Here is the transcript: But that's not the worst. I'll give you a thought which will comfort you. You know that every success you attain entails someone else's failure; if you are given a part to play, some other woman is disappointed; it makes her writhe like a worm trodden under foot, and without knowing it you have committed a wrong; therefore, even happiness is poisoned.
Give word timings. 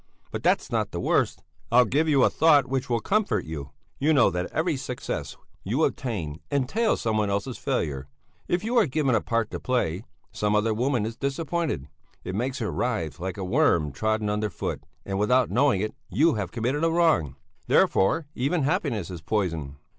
But 0.31 0.41
that's 0.41 0.71
not 0.71 0.89
the 0.89 0.99
worst. 0.99 1.43
I'll 1.71 1.85
give 1.85 2.09
you 2.09 2.23
a 2.23 2.29
thought 2.31 2.65
which 2.65 2.89
will 2.89 3.01
comfort 3.01 3.45
you. 3.45 3.69
You 3.99 4.13
know 4.13 4.31
that 4.31 4.51
every 4.51 4.75
success 4.75 5.37
you 5.63 5.83
attain 5.83 6.39
entails 6.49 6.99
someone 7.01 7.29
else's 7.29 7.59
failure; 7.59 8.07
if 8.47 8.63
you 8.63 8.75
are 8.79 8.87
given 8.87 9.13
a 9.13 9.21
part 9.21 9.51
to 9.51 9.59
play, 9.59 10.01
some 10.31 10.55
other 10.55 10.73
woman 10.73 11.05
is 11.05 11.15
disappointed; 11.17 11.87
it 12.23 12.33
makes 12.33 12.57
her 12.57 12.71
writhe 12.71 13.19
like 13.19 13.37
a 13.37 13.43
worm 13.45 13.91
trodden 13.91 14.27
under 14.27 14.49
foot, 14.49 14.81
and 15.05 15.19
without 15.19 15.51
knowing 15.51 15.81
it 15.81 15.93
you 16.09 16.33
have 16.33 16.51
committed 16.51 16.83
a 16.83 16.89
wrong; 16.89 17.35
therefore, 17.67 18.25
even 18.33 18.63
happiness 18.63 19.11
is 19.11 19.21
poisoned. 19.21 19.75